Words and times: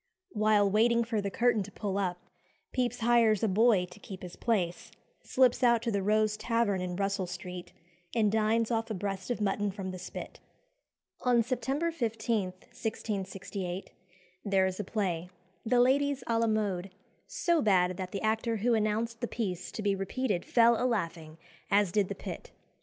While 0.31 0.67
waiting 0.67 1.03
for 1.03 1.21
the 1.21 1.29
curtain 1.29 1.61
to 1.61 1.71
pull 1.71 1.95
up, 1.99 2.17
Pepys 2.73 3.01
hires 3.01 3.43
a 3.43 3.47
boy 3.47 3.85
to 3.91 3.99
keep 3.99 4.23
his 4.23 4.35
place, 4.35 4.91
slips 5.21 5.61
out 5.61 5.83
to 5.83 5.91
the 5.91 6.01
Rose 6.01 6.35
Tavern 6.37 6.81
in 6.81 6.95
Russell 6.95 7.27
Street, 7.27 7.71
and 8.15 8.31
dines 8.31 8.71
off 8.71 8.89
a 8.89 8.95
breast 8.95 9.29
of 9.29 9.39
mutton 9.39 9.69
from 9.69 9.91
the 9.91 9.99
spit. 9.99 10.39
On 11.21 11.43
September 11.43 11.91
15, 11.91 12.45
1668, 12.45 13.91
there 14.43 14.65
is 14.65 14.79
a 14.79 14.83
play 14.83 15.29
"The 15.63 15.79
Ladies 15.79 16.23
à 16.27 16.39
la 16.39 16.47
Mode" 16.47 16.89
so 17.27 17.61
bad 17.61 17.95
that 17.97 18.11
the 18.11 18.23
actor 18.23 18.57
who 18.57 18.73
announced 18.73 19.21
the 19.21 19.27
piece 19.27 19.71
to 19.71 19.83
be 19.83 19.93
repeated 19.93 20.43
fell 20.45 20.83
a 20.83 20.85
laughing, 20.87 21.37
as 21.69 21.91
did 21.91 22.07
the 22.09 22.15
pit. 22.15 22.49